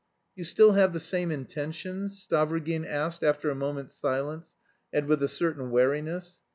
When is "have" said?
0.71-0.93